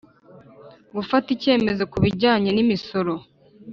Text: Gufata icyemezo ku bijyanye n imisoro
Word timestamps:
Gufata 0.95 1.27
icyemezo 1.35 1.83
ku 1.91 1.97
bijyanye 2.03 2.49
n 2.53 2.59
imisoro 2.63 3.13